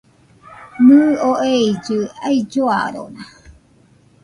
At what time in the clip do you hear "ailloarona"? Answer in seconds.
2.27-3.23